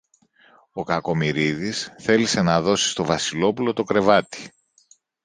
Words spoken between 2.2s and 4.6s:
να δώσει στο Βασιλόπουλο το κρεβάτι.